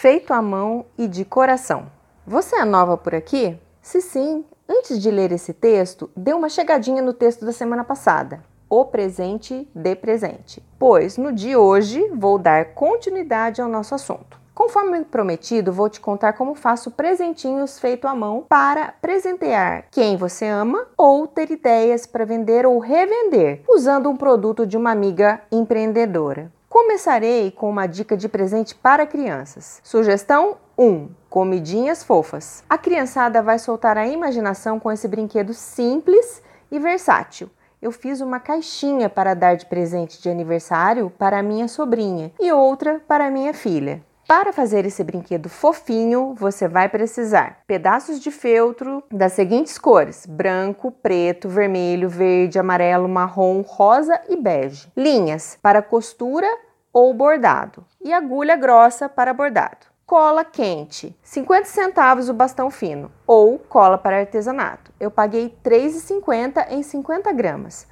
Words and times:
feito 0.00 0.32
à 0.32 0.40
mão 0.40 0.86
e 0.96 1.06
de 1.06 1.26
coração. 1.26 1.92
Você 2.26 2.56
é 2.56 2.64
nova 2.64 2.96
por 2.96 3.14
aqui? 3.14 3.58
Se 3.82 4.00
sim, 4.00 4.46
antes 4.66 4.98
de 4.98 5.10
ler 5.10 5.30
esse 5.30 5.52
texto, 5.52 6.10
dê 6.16 6.32
uma 6.32 6.48
chegadinha 6.48 7.02
no 7.02 7.12
texto 7.12 7.44
da 7.44 7.52
semana 7.52 7.84
passada 7.84 8.42
o 8.66 8.82
presente 8.86 9.68
de 9.74 9.94
presente, 9.96 10.64
pois 10.78 11.18
no 11.18 11.30
de 11.30 11.54
hoje 11.54 12.08
vou 12.14 12.38
dar 12.38 12.72
continuidade 12.72 13.60
ao 13.60 13.68
nosso 13.68 13.94
assunto. 13.94 14.40
Conforme 14.54 15.04
prometido, 15.04 15.70
vou 15.70 15.90
te 15.90 16.00
contar 16.00 16.32
como 16.32 16.54
faço 16.54 16.90
presentinhos 16.92 17.78
feito 17.78 18.08
à 18.08 18.14
mão 18.14 18.46
para 18.48 18.94
presentear 19.02 19.84
quem 19.90 20.16
você 20.16 20.46
ama 20.46 20.86
ou 20.96 21.26
ter 21.26 21.50
ideias 21.50 22.06
para 22.06 22.24
vender 22.24 22.64
ou 22.64 22.78
revender 22.78 23.64
usando 23.68 24.08
um 24.08 24.16
produto 24.16 24.66
de 24.66 24.78
uma 24.78 24.92
amiga 24.92 25.42
empreendedora. 25.52 26.50
Começarei 26.90 27.52
com 27.52 27.70
uma 27.70 27.86
dica 27.86 28.16
de 28.16 28.28
presente 28.28 28.74
para 28.74 29.06
crianças. 29.06 29.80
Sugestão 29.84 30.56
1. 30.76 31.08
Comidinhas 31.28 32.02
fofas. 32.02 32.64
A 32.68 32.76
criançada 32.76 33.40
vai 33.40 33.60
soltar 33.60 33.96
a 33.96 34.08
imaginação 34.08 34.80
com 34.80 34.90
esse 34.90 35.06
brinquedo 35.06 35.54
simples 35.54 36.42
e 36.68 36.80
versátil 36.80 37.48
eu 37.80 37.92
fiz 37.92 38.20
uma 38.20 38.40
caixinha 38.40 39.08
para 39.08 39.34
dar 39.34 39.54
de 39.54 39.66
presente 39.66 40.20
de 40.20 40.28
aniversário 40.28 41.10
para 41.16 41.42
minha 41.42 41.68
sobrinha 41.68 42.32
e 42.40 42.52
outra 42.52 43.00
para 43.06 43.30
minha 43.30 43.54
filha. 43.54 44.02
Para 44.26 44.52
fazer 44.52 44.84
esse 44.84 45.02
brinquedo 45.02 45.48
fofinho, 45.48 46.34
você 46.34 46.68
vai 46.68 46.88
precisar 46.88 47.60
pedaços 47.66 48.20
de 48.20 48.30
feltro 48.30 49.02
das 49.10 49.32
seguintes 49.32 49.78
cores: 49.78 50.26
branco, 50.26 50.90
preto, 50.90 51.48
vermelho, 51.48 52.08
verde, 52.08 52.58
amarelo, 52.58 53.08
marrom, 53.08 53.62
rosa 53.62 54.20
e 54.28 54.36
bege. 54.36 54.88
Linhas 54.96 55.56
para 55.62 55.80
costura 55.80 56.46
ou 56.92 57.12
bordado 57.14 57.84
e 58.00 58.12
agulha 58.12 58.56
grossa 58.56 59.08
para 59.08 59.34
bordado 59.34 59.90
cola 60.10 60.44
quente, 60.44 61.16
50 61.22 61.66
centavos 61.66 62.28
o 62.28 62.34
bastão 62.34 62.68
fino, 62.68 63.12
ou 63.24 63.60
cola 63.60 63.96
para 63.96 64.18
artesanato. 64.18 64.90
Eu 64.98 65.08
paguei 65.08 65.44
R$ 65.44 65.70
3,50 65.70 66.66
em 66.70 66.82
50 66.82 67.32
gramas. 67.32 67.86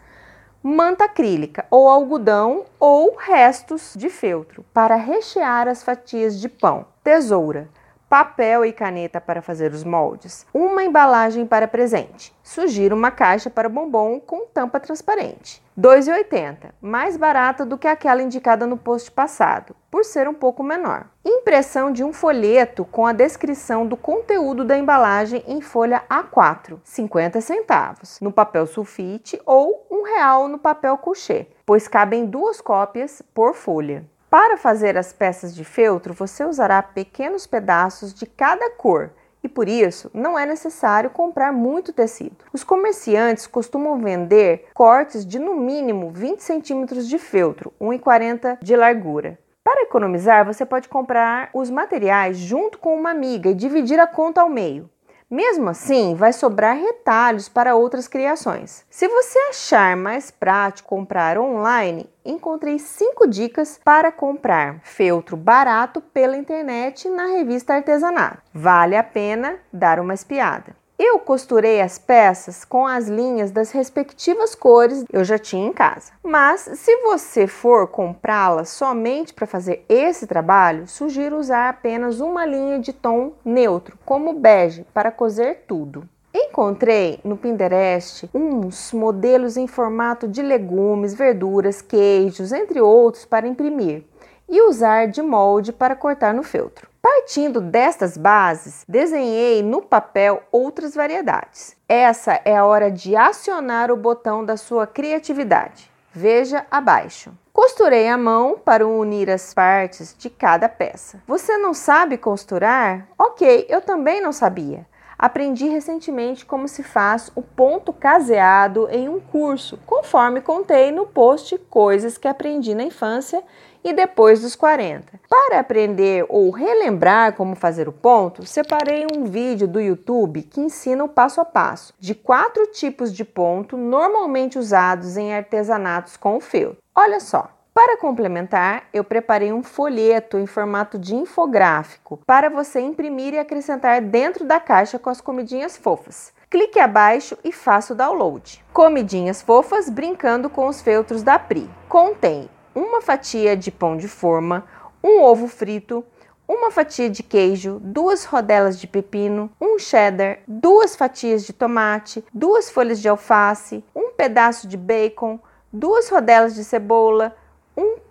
Manta 0.61 1.05
acrílica 1.05 1.65
ou 1.71 1.87
algodão 1.87 2.65
ou 2.81 3.17
restos 3.17 3.95
de 3.97 4.11
feltro 4.11 4.65
para 4.75 4.97
rechear 4.97 5.69
as 5.69 5.85
fatias 5.85 6.41
de 6.41 6.49
pão. 6.49 6.87
Tesoura, 7.05 7.69
papel 8.09 8.65
e 8.65 8.73
caneta 8.73 9.21
para 9.21 9.43
fazer 9.43 9.73
os 9.73 9.85
moldes, 9.85 10.47
uma 10.53 10.83
embalagem 10.83 11.47
para 11.47 11.69
presente. 11.69 12.35
Sugiro 12.43 12.97
uma 12.97 13.11
caixa 13.11 13.51
para 13.51 13.69
bombom 13.69 14.19
com 14.19 14.47
tampa 14.47 14.81
transparente. 14.81 15.63
R$ 15.77 15.83
2,80, 15.83 16.71
mais 16.81 17.17
barata 17.17 17.65
do 17.65 17.77
que 17.77 17.87
aquela 17.87 18.23
indicada 18.23 18.67
no 18.67 18.77
post 18.77 19.11
passado, 19.13 19.77
por 19.91 20.05
ser 20.05 20.27
um 20.27 20.35
pouco 20.35 20.63
menor. 20.63 21.07
Impressão 21.25 21.93
de 21.93 22.03
um 22.03 22.13
folheto 22.13 22.85
com 22.85 23.07
a 23.07 23.13
descrição 23.13 23.87
do 23.87 23.97
conteúdo 23.97 24.65
da 24.65 24.77
embalagem 24.77 25.45
em 25.47 25.61
folha 25.61 26.03
A4, 26.09 26.79
50 26.83 27.41
centavos, 27.43 28.19
no 28.21 28.33
papel 28.33 28.67
sulfite 28.67 29.41
ou 29.45 29.87
um 29.91 30.03
real 30.03 30.49
no 30.49 30.59
papel 30.59 30.97
couché, 30.97 31.47
pois 31.67 31.87
cabem 31.87 32.25
duas 32.25 32.61
cópias 32.61 33.23
por 33.35 33.55
folha. 33.55 34.05
Para 34.31 34.59
fazer 34.59 34.99
as 34.99 35.11
peças 35.11 35.55
de 35.55 35.65
feltro, 35.65 36.13
você 36.13 36.45
usará 36.45 36.83
pequenos 36.83 37.47
pedaços 37.47 38.13
de 38.13 38.27
cada 38.27 38.69
cor 38.73 39.11
e 39.43 39.49
por 39.49 39.67
isso 39.67 40.11
não 40.13 40.39
é 40.39 40.45
necessário 40.45 41.09
comprar 41.09 41.51
muito 41.51 41.95
tecido. 41.95 42.37
Os 42.53 42.63
comerciantes 42.63 43.47
costumam 43.47 43.99
vender 43.99 44.67
cortes 44.75 45.25
de 45.25 45.39
no 45.39 45.55
mínimo 45.55 46.11
20 46.11 46.41
centímetros 46.41 47.09
de 47.09 47.17
feltro, 47.17 47.73
1,40 47.81 48.59
de 48.61 48.77
largura. 48.77 49.39
Para 49.65 49.83
economizar, 49.83 50.45
você 50.45 50.67
pode 50.67 50.91
comprar 50.91 51.49
os 51.55 51.71
materiais 51.71 52.37
junto 52.37 52.79
com 52.79 52.95
uma 52.95 53.11
amiga 53.11 53.49
e 53.49 53.55
dividir 53.55 53.99
a 53.99 54.07
conta 54.07 54.43
ao 54.43 54.51
meio. 54.51 54.91
Mesmo 55.31 55.69
assim, 55.69 56.15
vai 56.15 56.33
sobrar 56.33 56.75
retalhos 56.75 57.51
para 57.51 57.75
outras 57.75 58.09
criações. 58.09 58.87
Se 58.89 59.07
você 59.07 59.39
achar 59.51 59.95
mais 59.95 60.31
prático 60.31 60.89
comprar 60.89 61.37
online, 61.37 62.09
encontrei 62.25 62.79
5 62.79 63.27
dicas 63.27 63.79
para 63.85 64.11
comprar 64.11 64.81
feltro 64.83 65.37
barato 65.37 66.01
pela 66.01 66.35
internet 66.35 67.11
na 67.11 67.27
revista 67.27 67.75
Artesanato. 67.75 68.41
Vale 68.55 68.97
a 68.97 69.03
pena 69.05 69.59
dar 69.71 70.01
uma 70.01 70.15
espiada. 70.15 70.75
Eu 70.99 71.21
costurei 71.21 71.81
as 71.81 71.97
peças 71.97 72.65
com 72.65 72.85
as 72.85 73.07
linhas 73.07 73.53
das 73.53 73.71
respectivas 73.71 74.57
cores 74.57 75.05
eu 75.13 75.23
já 75.23 75.39
tinha 75.39 75.69
em 75.69 75.73
casa. 75.73 76.11
Mas 76.25 76.63
se 76.75 76.97
você 77.03 77.47
for 77.47 77.87
comprá-las 77.87 78.71
somente 78.71 79.33
para 79.33 79.47
fazer 79.47 79.85
esse 79.89 80.27
trabalho, 80.27 80.89
sugiro 80.89 81.39
usar 81.39 81.69
apenas 81.69 82.19
uma 82.19 82.45
linha 82.45 82.81
de 82.81 82.93
tom 82.93 83.33
neutro, 83.45 83.97
como 84.05 84.33
bege, 84.33 84.85
para 84.93 85.13
cozer 85.13 85.63
tudo. 85.69 86.03
Encontrei 86.35 87.21
no 87.23 87.37
Pinterest 87.37 88.29
uns 88.35 88.93
modelos 88.93 89.57
em 89.57 89.69
formato 89.69 90.27
de 90.27 90.43
legumes, 90.43 91.15
verduras, 91.15 91.81
queijos, 91.81 92.51
entre 92.51 92.81
outros, 92.81 93.25
para 93.25 93.47
imprimir 93.47 94.03
e 94.49 94.63
usar 94.63 95.07
de 95.07 95.23
molde 95.23 95.73
para 95.73 95.95
cortar 95.95 96.35
no 96.35 96.43
feltro. 96.43 96.88
Partindo 97.01 97.61
destas 97.61 98.17
bases, 98.17 98.85
desenhei 98.89 99.63
no 99.63 99.83
papel 99.83 100.43
outras 100.51 100.95
variedades. 100.95 101.77
Essa 101.89 102.41
é 102.45 102.57
a 102.57 102.65
hora 102.65 102.91
de 102.91 103.15
acionar 103.15 103.91
o 103.91 103.97
botão 103.97 104.45
da 104.45 104.57
sua 104.57 104.87
criatividade. 104.87 105.91
Veja 106.13 106.67
abaixo. 106.71 107.33
Costurei 107.53 108.09
a 108.09 108.17
mão 108.17 108.59
para 108.59 108.87
unir 108.87 109.31
as 109.31 109.55
partes 109.55 110.15
de 110.19 110.29
cada 110.29 110.69
peça. 110.69 111.23
Você 111.27 111.57
não 111.59 111.73
sabe 111.75 112.17
costurar? 112.17 113.09
Ok, 113.19 113.67
eu 113.69 113.81
também 113.81 114.21
não 114.21 114.33
sabia. 114.33 114.87
Aprendi 115.19 115.67
recentemente 115.67 116.47
como 116.47 116.69
se 116.69 116.85
faz 116.85 117.33
o 117.35 117.43
ponto 117.43 117.93
caseado 117.93 118.89
em 118.89 119.09
um 119.09 119.19
curso, 119.19 119.77
conforme 119.85 120.41
contei 120.41 120.93
no 120.93 121.07
post 121.07 121.59
Coisas 121.69 122.17
que 122.17 122.29
aprendi 122.29 122.73
na 122.73 122.85
infância 122.85 123.43
e 123.83 123.93
depois 123.93 124.43
dos 124.43 124.55
40. 124.55 125.21
Para 125.29 125.59
aprender 125.59 126.25
ou 126.29 126.51
relembrar 126.51 127.35
como 127.35 127.57
fazer 127.57 127.89
o 127.89 127.93
ponto, 127.93 128.47
separei 128.47 129.07
um 129.13 129.25
vídeo 129.25 129.67
do 129.67 129.81
YouTube 129.81 130.43
que 130.43 130.61
ensina 130.61 131.03
o 131.03 131.09
passo 131.09 131.41
a 131.41 131.45
passo 131.45 131.93
de 131.99 132.15
quatro 132.15 132.67
tipos 132.69 133.13
de 133.13 133.25
ponto 133.25 133.77
normalmente 133.77 134.57
usados 134.57 135.17
em 135.17 135.35
artesanatos 135.35 136.17
com 136.17 136.41
feltro. 136.41 136.79
Olha 136.95 137.19
só, 137.19 137.58
para 137.79 137.97
complementar, 137.97 138.89
eu 138.93 139.05
preparei 139.05 139.53
um 139.53 139.63
folheto 139.63 140.37
em 140.37 140.47
formato 140.47 140.99
de 140.99 141.15
infográfico 141.15 142.19
para 142.27 142.51
você 142.51 142.81
imprimir 142.81 143.35
e 143.35 143.39
acrescentar 143.39 144.01
dentro 144.01 144.45
da 144.45 144.59
caixa 144.59 144.99
com 144.99 145.09
as 145.09 145.21
comidinhas 145.21 145.77
fofas. 145.77 146.33
Clique 146.51 146.81
abaixo 146.81 147.39
e 147.45 147.53
faça 147.53 147.93
o 147.93 147.97
download. 147.97 148.65
Comidinhas 148.73 149.43
fofas 149.43 149.89
brincando 149.89 150.51
com 150.51 150.67
os 150.67 150.83
feltros 150.83 151.23
da 151.23 151.39
Pri. 151.39 151.71
Contém 151.89 152.51
uma 152.75 153.01
fatia 153.01 153.57
de 153.57 153.71
pão 153.71 153.97
de 153.97 154.09
forma, 154.09 154.65
um 155.01 155.23
ovo 155.23 155.47
frito, 155.47 156.05
uma 156.49 156.73
fatia 156.73 157.09
de 157.09 157.23
queijo, 157.23 157.79
duas 157.81 158.25
rodelas 158.25 158.81
de 158.81 158.89
pepino, 158.89 159.53
um 159.61 159.79
cheddar, 159.79 160.41
duas 160.49 160.97
fatias 160.97 161.45
de 161.45 161.53
tomate, 161.53 162.25
duas 162.35 162.69
folhas 162.69 163.01
de 163.01 163.09
alface, 163.09 163.85
um 163.95 164.11
pedaço 164.11 164.67
de 164.67 164.77
bacon, 164.77 165.39
duas 165.73 166.09
rodelas 166.09 166.57
de 166.57 166.65
cebola, 166.65 167.37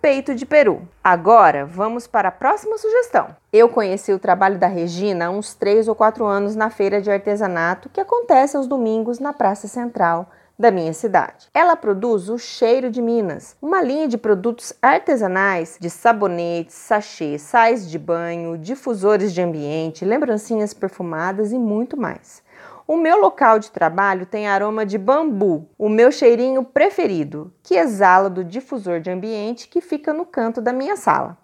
peito 0.00 0.34
de 0.34 0.46
peru. 0.46 0.88
Agora 1.02 1.66
vamos 1.66 2.06
para 2.06 2.28
a 2.28 2.32
próxima 2.32 2.78
sugestão. 2.78 3.34
Eu 3.52 3.68
conheci 3.68 4.12
o 4.12 4.18
trabalho 4.18 4.58
da 4.58 4.66
Regina 4.66 5.26
há 5.26 5.30
uns 5.30 5.54
3 5.54 5.88
ou 5.88 5.94
4 5.94 6.24
anos 6.24 6.54
na 6.54 6.70
feira 6.70 7.00
de 7.00 7.10
artesanato 7.10 7.88
que 7.88 8.00
acontece 8.00 8.56
aos 8.56 8.66
domingos 8.66 9.18
na 9.18 9.32
Praça 9.32 9.66
Central 9.66 10.30
da 10.58 10.70
minha 10.72 10.92
cidade. 10.92 11.46
Ela 11.54 11.76
produz 11.76 12.28
o 12.28 12.36
Cheiro 12.36 12.90
de 12.90 13.00
Minas, 13.00 13.56
uma 13.62 13.80
linha 13.80 14.08
de 14.08 14.18
produtos 14.18 14.72
artesanais 14.82 15.76
de 15.80 15.88
sabonetes, 15.88 16.74
sachês, 16.74 17.42
sais 17.42 17.88
de 17.88 17.98
banho, 17.98 18.58
difusores 18.58 19.32
de 19.32 19.40
ambiente, 19.40 20.04
lembrancinhas 20.04 20.74
perfumadas 20.74 21.52
e 21.52 21.58
muito 21.58 21.96
mais. 21.96 22.42
O 22.90 22.96
meu 22.96 23.20
local 23.20 23.58
de 23.58 23.70
trabalho 23.70 24.24
tem 24.24 24.48
aroma 24.48 24.86
de 24.86 24.96
bambu, 24.96 25.68
o 25.76 25.90
meu 25.90 26.10
cheirinho 26.10 26.64
preferido, 26.64 27.52
que 27.62 27.74
exala 27.74 28.30
do 28.30 28.42
difusor 28.42 28.98
de 28.98 29.10
ambiente 29.10 29.68
que 29.68 29.82
fica 29.82 30.10
no 30.10 30.24
canto 30.24 30.62
da 30.62 30.72
minha 30.72 30.96
sala. 30.96 31.36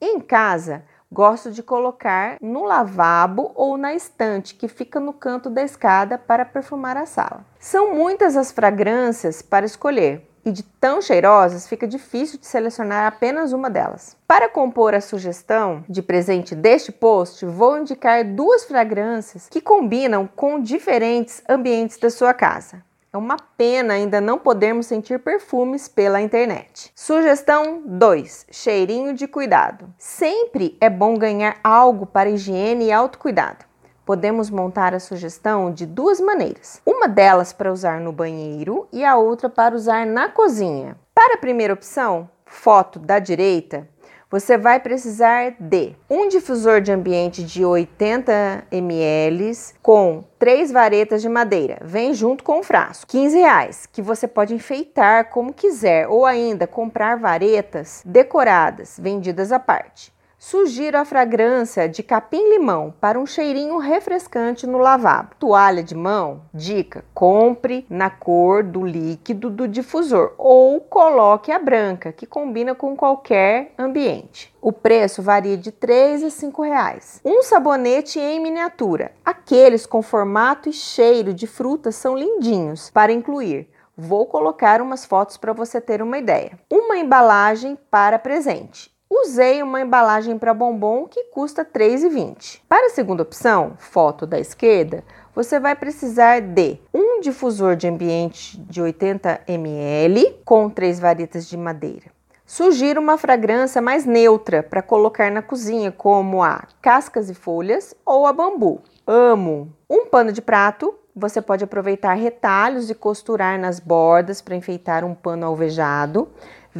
Em 0.00 0.18
casa, 0.18 0.82
gosto 1.08 1.52
de 1.52 1.62
colocar 1.62 2.36
no 2.42 2.64
lavabo 2.64 3.52
ou 3.54 3.78
na 3.78 3.94
estante 3.94 4.56
que 4.56 4.66
fica 4.66 4.98
no 4.98 5.12
canto 5.12 5.48
da 5.48 5.62
escada 5.62 6.18
para 6.18 6.44
perfumar 6.44 6.96
a 6.96 7.06
sala. 7.06 7.46
São 7.60 7.94
muitas 7.94 8.36
as 8.36 8.50
fragrâncias 8.50 9.40
para 9.40 9.64
escolher, 9.64 10.28
e 10.48 10.52
de 10.52 10.62
tão 10.62 11.02
cheirosas 11.02 11.68
fica 11.68 11.86
difícil 11.86 12.38
de 12.38 12.46
selecionar 12.46 13.06
apenas 13.06 13.52
uma 13.52 13.68
delas. 13.68 14.16
Para 14.26 14.48
compor 14.48 14.94
a 14.94 15.00
sugestão 15.00 15.84
de 15.88 16.02
presente 16.02 16.54
deste 16.54 16.90
post, 16.90 17.44
vou 17.44 17.78
indicar 17.78 18.24
duas 18.24 18.64
fragrâncias 18.64 19.48
que 19.48 19.60
combinam 19.60 20.28
com 20.34 20.60
diferentes 20.60 21.42
ambientes 21.48 21.98
da 21.98 22.10
sua 22.10 22.32
casa. 22.32 22.82
É 23.10 23.16
uma 23.16 23.36
pena 23.56 23.94
ainda 23.94 24.20
não 24.20 24.38
podermos 24.38 24.86
sentir 24.86 25.18
perfumes 25.18 25.88
pela 25.88 26.20
internet. 26.20 26.92
Sugestão 26.94 27.82
2: 27.84 28.46
cheirinho 28.50 29.14
de 29.14 29.26
cuidado. 29.26 29.92
Sempre 29.96 30.76
é 30.78 30.90
bom 30.90 31.16
ganhar 31.16 31.56
algo 31.64 32.04
para 32.04 32.28
higiene 32.28 32.86
e 32.86 32.92
autocuidado. 32.92 33.67
Podemos 34.08 34.48
montar 34.48 34.94
a 34.94 35.00
sugestão 35.00 35.70
de 35.70 35.84
duas 35.84 36.18
maneiras. 36.18 36.80
Uma 36.86 37.06
delas 37.06 37.52
para 37.52 37.70
usar 37.70 38.00
no 38.00 38.10
banheiro 38.10 38.88
e 38.90 39.04
a 39.04 39.18
outra 39.18 39.50
para 39.50 39.74
usar 39.74 40.06
na 40.06 40.30
cozinha. 40.30 40.96
Para 41.14 41.34
a 41.34 41.38
primeira 41.38 41.74
opção, 41.74 42.26
foto 42.46 42.98
da 42.98 43.18
direita, 43.18 43.86
você 44.30 44.56
vai 44.56 44.80
precisar 44.80 45.56
de 45.60 45.94
um 46.08 46.26
difusor 46.26 46.80
de 46.80 46.90
ambiente 46.90 47.44
de 47.44 47.66
80 47.66 48.64
ml 48.70 49.52
com 49.82 50.24
três 50.38 50.72
varetas 50.72 51.20
de 51.20 51.28
madeira. 51.28 51.78
Vem 51.84 52.14
junto 52.14 52.42
com 52.42 52.60
o 52.60 52.62
frasco. 52.62 53.06
15 53.08 53.36
reais, 53.36 53.84
que 53.84 54.00
você 54.00 54.26
pode 54.26 54.54
enfeitar 54.54 55.28
como 55.28 55.52
quiser 55.52 56.08
ou 56.08 56.24
ainda 56.24 56.66
comprar 56.66 57.18
varetas 57.18 58.02
decoradas, 58.06 58.98
vendidas 58.98 59.52
à 59.52 59.58
parte. 59.58 60.16
Sugiro 60.40 60.96
a 60.96 61.04
fragrância 61.04 61.88
de 61.88 62.00
capim-limão 62.00 62.94
para 63.00 63.18
um 63.18 63.26
cheirinho 63.26 63.76
refrescante 63.78 64.68
no 64.68 64.78
lavabo. 64.78 65.34
Toalha 65.36 65.82
de 65.82 65.96
mão? 65.96 66.42
Dica: 66.54 67.04
compre 67.12 67.84
na 67.90 68.08
cor 68.08 68.62
do 68.62 68.86
líquido 68.86 69.50
do 69.50 69.66
difusor 69.66 70.34
ou 70.38 70.80
coloque 70.80 71.50
a 71.50 71.58
branca, 71.58 72.12
que 72.12 72.24
combina 72.24 72.72
com 72.72 72.94
qualquer 72.94 73.72
ambiente. 73.76 74.54
O 74.62 74.72
preço 74.72 75.22
varia 75.22 75.56
de 75.56 75.72
3 75.72 76.22
a 76.22 76.30
5 76.30 76.62
reais. 76.62 77.20
Um 77.24 77.42
sabonete 77.42 78.20
em 78.20 78.38
miniatura. 78.38 79.10
Aqueles 79.24 79.86
com 79.86 80.02
formato 80.02 80.68
e 80.68 80.72
cheiro 80.72 81.34
de 81.34 81.48
frutas 81.48 81.96
são 81.96 82.16
lindinhos 82.16 82.90
para 82.90 83.12
incluir. 83.12 83.68
Vou 83.96 84.24
colocar 84.24 84.80
umas 84.80 85.04
fotos 85.04 85.36
para 85.36 85.52
você 85.52 85.80
ter 85.80 86.00
uma 86.00 86.16
ideia. 86.16 86.56
Uma 86.70 86.96
embalagem 86.96 87.76
para 87.90 88.20
presente 88.20 88.96
Usei 89.10 89.62
uma 89.62 89.80
embalagem 89.80 90.38
para 90.38 90.52
bombom 90.52 91.08
que 91.08 91.24
custa 91.24 91.62
R$ 91.62 91.68
3,20. 91.72 92.60
Para 92.68 92.88
a 92.88 92.90
segunda 92.90 93.22
opção, 93.22 93.72
foto 93.78 94.26
da 94.26 94.38
esquerda, 94.38 95.02
você 95.34 95.58
vai 95.58 95.74
precisar 95.74 96.40
de 96.40 96.78
um 96.92 97.18
difusor 97.20 97.74
de 97.74 97.88
ambiente 97.88 98.58
de 98.58 98.82
80 98.82 99.40
ml 99.48 100.36
com 100.44 100.68
três 100.68 101.00
varetas 101.00 101.48
de 101.48 101.56
madeira. 101.56 102.06
Sugiro 102.44 103.00
uma 103.00 103.16
fragrância 103.16 103.80
mais 103.80 104.04
neutra 104.04 104.62
para 104.62 104.82
colocar 104.82 105.30
na 105.30 105.40
cozinha, 105.40 105.90
como 105.90 106.42
a 106.42 106.64
cascas 106.82 107.30
e 107.30 107.34
folhas 107.34 107.94
ou 108.04 108.26
a 108.26 108.32
bambu. 108.32 108.82
Amo! 109.06 109.72
Um 109.88 110.04
pano 110.06 110.32
de 110.32 110.42
prato, 110.42 110.94
você 111.14 111.42
pode 111.42 111.64
aproveitar 111.64 112.14
retalhos 112.14 112.88
e 112.90 112.94
costurar 112.94 113.58
nas 113.58 113.80
bordas 113.80 114.40
para 114.40 114.54
enfeitar 114.54 115.04
um 115.04 115.14
pano 115.14 115.46
alvejado. 115.46 116.28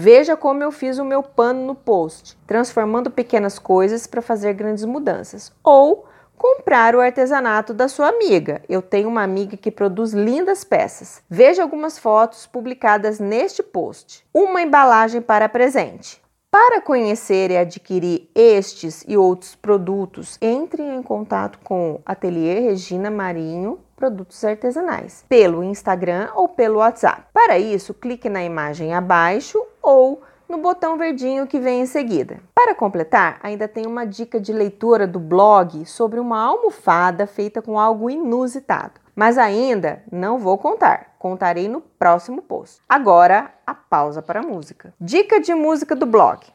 Veja 0.00 0.36
como 0.36 0.62
eu 0.62 0.70
fiz 0.70 0.96
o 1.00 1.04
meu 1.04 1.24
pano 1.24 1.66
no 1.66 1.74
post, 1.74 2.38
transformando 2.46 3.10
pequenas 3.10 3.58
coisas 3.58 4.06
para 4.06 4.22
fazer 4.22 4.52
grandes 4.52 4.84
mudanças. 4.84 5.52
Ou 5.60 6.06
comprar 6.36 6.94
o 6.94 7.00
artesanato 7.00 7.74
da 7.74 7.88
sua 7.88 8.10
amiga. 8.10 8.62
Eu 8.68 8.80
tenho 8.80 9.08
uma 9.08 9.24
amiga 9.24 9.56
que 9.56 9.72
produz 9.72 10.12
lindas 10.12 10.62
peças. 10.62 11.20
Veja 11.28 11.64
algumas 11.64 11.98
fotos 11.98 12.46
publicadas 12.46 13.18
neste 13.18 13.60
post. 13.60 14.24
Uma 14.32 14.62
embalagem 14.62 15.20
para 15.20 15.48
presente. 15.48 16.22
Para 16.48 16.80
conhecer 16.80 17.50
e 17.50 17.56
adquirir 17.56 18.30
estes 18.36 19.04
e 19.08 19.16
outros 19.16 19.56
produtos, 19.56 20.38
entre 20.40 20.80
em 20.80 21.02
contato 21.02 21.58
com 21.64 21.94
o 21.94 22.00
Ateliê 22.06 22.60
Regina 22.60 23.10
Marinho 23.10 23.80
Produtos 23.96 24.44
Artesanais, 24.44 25.24
pelo 25.28 25.64
Instagram 25.64 26.28
ou 26.36 26.48
pelo 26.48 26.78
WhatsApp. 26.78 27.24
Para 27.32 27.58
isso, 27.58 27.92
clique 27.92 28.28
na 28.28 28.44
imagem 28.44 28.94
abaixo 28.94 29.60
ou 29.82 30.22
no 30.48 30.58
botão 30.58 30.96
verdinho 30.96 31.46
que 31.46 31.60
vem 31.60 31.82
em 31.82 31.86
seguida. 31.86 32.40
Para 32.54 32.74
completar, 32.74 33.38
ainda 33.42 33.68
tem 33.68 33.86
uma 33.86 34.06
dica 34.06 34.40
de 34.40 34.52
leitura 34.52 35.06
do 35.06 35.20
blog 35.20 35.84
sobre 35.84 36.18
uma 36.18 36.42
almofada 36.42 37.26
feita 37.26 37.60
com 37.60 37.78
algo 37.78 38.08
inusitado. 38.08 39.00
Mas 39.14 39.36
ainda 39.36 40.02
não 40.10 40.38
vou 40.38 40.56
contar, 40.56 41.14
contarei 41.18 41.68
no 41.68 41.80
próximo 41.80 42.40
post. 42.40 42.80
Agora, 42.88 43.52
a 43.66 43.74
pausa 43.74 44.22
para 44.22 44.40
a 44.40 44.46
música. 44.46 44.94
Dica 45.00 45.40
de 45.40 45.54
música 45.54 45.94
do 45.94 46.06
blog. 46.06 46.46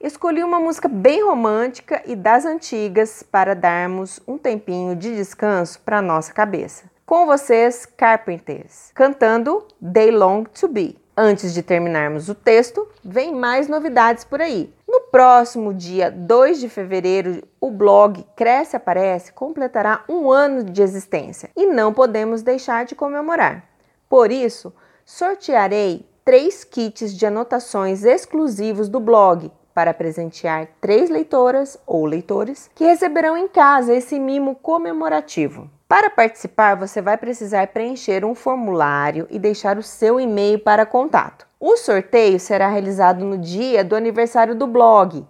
Escolhi 0.00 0.44
uma 0.44 0.60
música 0.60 0.88
bem 0.88 1.24
romântica 1.24 2.02
e 2.06 2.14
das 2.14 2.44
antigas 2.44 3.22
para 3.22 3.54
darmos 3.54 4.20
um 4.26 4.38
tempinho 4.38 4.94
de 4.94 5.14
descanso 5.16 5.80
para 5.80 6.00
nossa 6.00 6.32
cabeça. 6.32 6.84
Com 7.04 7.26
vocês, 7.26 7.86
Carpenters, 7.86 8.90
cantando 8.94 9.66
They 9.80 10.10
Long 10.10 10.44
to 10.44 10.68
Be. 10.68 11.05
Antes 11.18 11.54
de 11.54 11.62
terminarmos 11.62 12.28
o 12.28 12.34
texto, 12.34 12.86
vem 13.02 13.34
mais 13.34 13.68
novidades 13.68 14.22
por 14.22 14.42
aí. 14.42 14.70
No 14.86 15.00
próximo 15.00 15.72
dia 15.72 16.10
2 16.10 16.60
de 16.60 16.68
fevereiro, 16.68 17.42
o 17.58 17.70
blog 17.70 18.22
Cresce 18.36 18.76
Aparece 18.76 19.32
completará 19.32 20.04
um 20.10 20.30
ano 20.30 20.62
de 20.62 20.82
existência 20.82 21.48
e 21.56 21.64
não 21.64 21.94
podemos 21.94 22.42
deixar 22.42 22.84
de 22.84 22.94
comemorar. 22.94 23.64
Por 24.10 24.30
isso, 24.30 24.74
sortearei 25.06 26.06
três 26.22 26.64
kits 26.64 27.14
de 27.14 27.24
anotações 27.24 28.04
exclusivos 28.04 28.86
do 28.86 29.00
blog 29.00 29.50
para 29.72 29.94
presentear 29.94 30.68
três 30.82 31.08
leitoras 31.08 31.78
ou 31.86 32.04
leitores 32.04 32.70
que 32.74 32.84
receberão 32.84 33.38
em 33.38 33.48
casa 33.48 33.94
esse 33.94 34.20
mimo 34.20 34.54
comemorativo. 34.54 35.70
Para 35.88 36.10
participar, 36.10 36.74
você 36.74 37.00
vai 37.00 37.16
precisar 37.16 37.68
preencher 37.68 38.24
um 38.24 38.34
formulário 38.34 39.28
e 39.30 39.38
deixar 39.38 39.78
o 39.78 39.84
seu 39.84 40.18
e-mail 40.18 40.58
para 40.58 40.84
contato. 40.84 41.46
O 41.60 41.76
sorteio 41.76 42.40
será 42.40 42.66
realizado 42.68 43.24
no 43.24 43.38
dia 43.38 43.84
do 43.84 43.94
aniversário 43.94 44.56
do 44.56 44.66
blog, 44.66 45.24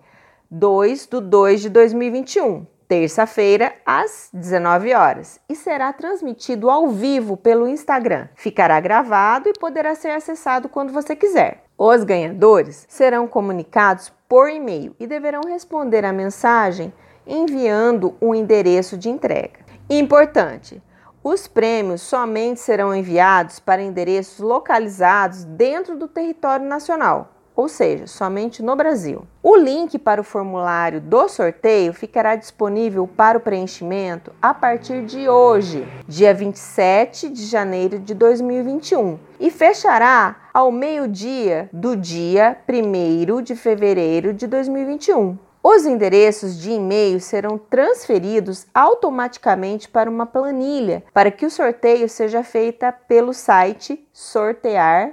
2 0.51 1.09
de 1.09 1.21
2 1.21 1.61
de 1.61 1.69
2021, 1.69 2.67
terça-feira, 2.89 3.75
às 3.85 4.31
19 4.33 4.95
horas, 4.95 5.39
e 5.47 5.55
será 5.55 5.93
transmitido 5.93 6.71
ao 6.71 6.89
vivo 6.89 7.37
pelo 7.37 7.69
Instagram. 7.69 8.27
Ficará 8.35 8.81
gravado 8.81 9.51
e 9.51 9.59
poderá 9.59 9.95
ser 9.95 10.13
acessado 10.13 10.71
quando 10.71 10.91
você 10.91 11.15
quiser. 11.15 11.65
Os 11.77 12.03
ganhadores 12.03 12.87
serão 12.89 13.29
comunicados 13.29 14.11
por 14.27 14.49
e-mail 14.49 14.97
e 14.99 15.07
deverão 15.07 15.43
responder 15.47 16.03
a 16.03 16.15
mensagem 16.15 16.95
enviando 17.27 18.15
o 18.23 18.29
um 18.29 18.35
endereço 18.35 18.97
de 18.97 19.11
entrega. 19.11 19.66
Importante: 19.89 20.83
os 21.23 21.47
prêmios 21.47 22.03
somente 22.03 22.59
serão 22.59 22.93
enviados 22.93 23.61
para 23.61 23.83
endereços 23.83 24.41
localizados 24.41 25.45
dentro 25.45 25.97
do 25.97 26.09
território 26.09 26.67
nacional, 26.67 27.33
ou 27.55 27.69
seja, 27.69 28.09
somente 28.09 28.65
no 28.65 28.75
Brasil. 28.75 29.25
O 29.41 29.55
link 29.55 29.97
para 29.97 30.21
o 30.21 30.25
formulário 30.25 31.01
do 31.01 31.29
sorteio 31.29 31.93
ficará 31.93 32.35
disponível 32.35 33.07
para 33.07 33.39
o 33.39 33.41
preenchimento 33.41 34.33
a 34.43 34.53
partir 34.53 35.05
de 35.05 35.29
hoje, 35.29 35.87
dia 36.09 36.35
27 36.35 37.29
de 37.29 37.45
janeiro 37.45 38.01
de 38.01 38.13
2021, 38.13 39.21
e 39.39 39.53
fechará 39.53 40.49
ao 40.53 40.73
meio-dia 40.73 41.71
do 41.73 41.97
dia 41.97 42.59
1 42.69 43.41
de 43.41 43.55
fevereiro 43.55 44.35
de 44.35 44.49
2021. 44.49 45.46
Os 45.69 45.85
endereços 45.85 46.57
de 46.57 46.71
e-mail 46.71 47.19
serão 47.19 47.59
transferidos 47.59 48.69
automaticamente 48.73 49.89
para 49.89 50.09
uma 50.09 50.25
planilha 50.25 51.03
para 51.13 51.29
que 51.29 51.45
o 51.45 51.51
sorteio 51.51 52.09
seja 52.09 52.45
feita 52.45 52.93
pelo 52.93 53.35
site 53.35 54.09
sortear 54.13 55.13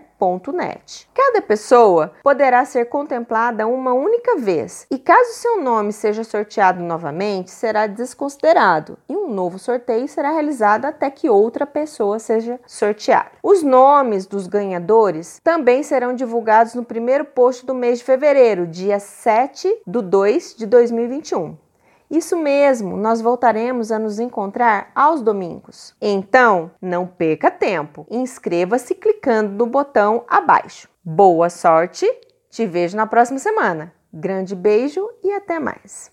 net. 0.52 1.10
Cada 1.14 1.42
pessoa 1.42 2.14
poderá 2.24 2.64
ser 2.66 2.86
contemplada 2.86 3.68
uma 3.68 3.94
única 3.94 4.38
vez 4.38 4.86
e, 4.90 4.98
caso 4.98 5.34
seu 5.34 5.62
nome 5.62 5.92
seja 5.92 6.24
sorteado 6.24 6.82
novamente, 6.82 7.52
será 7.52 7.88
desconsiderado 7.88 8.98
e 9.10 9.16
um 9.16 9.30
novo 9.30 9.60
sorteio 9.60 10.08
será 10.08 10.32
realizado 10.32 10.86
até 10.86 11.10
que 11.10 11.30
outra 11.30 11.66
pessoa 11.66 12.20
seja 12.20 12.60
sorteada. 12.66 13.32
Os 13.42 13.64
nomes 13.64 14.26
dos 14.26 14.48
ganhadores 14.48 15.40
também 15.44 15.84
serão 15.84 16.14
divulgados 16.14 16.76
no 16.76 16.84
primeiro 16.84 17.26
post 17.26 17.66
do 17.66 17.74
mês 17.74 18.00
de 18.00 18.06
fevereiro, 18.06 18.68
dia 18.68 19.00
7 19.00 19.82
de 19.86 20.02
2 20.02 20.56
de 20.56 20.66
2021. 20.66 21.63
Isso 22.14 22.38
mesmo, 22.38 22.96
nós 22.96 23.22
voltaremos 23.22 23.92
a 23.92 23.98
nos 23.98 24.20
encontrar 24.20 24.92
aos 24.94 25.24
domingos. 25.24 25.96
Então, 26.00 26.70
não 26.80 27.08
perca 27.08 27.50
tempo. 27.50 28.06
Inscreva-se 28.08 28.94
clicando 28.94 29.50
no 29.54 29.66
botão 29.66 30.24
abaixo. 30.28 30.88
Boa 31.04 31.50
sorte! 31.50 32.06
Te 32.52 32.68
vejo 32.68 32.96
na 32.96 33.08
próxima 33.08 33.40
semana. 33.40 33.92
Grande 34.14 34.56
beijo 34.56 35.10
e 35.24 35.32
até 35.32 35.58
mais! 35.58 36.12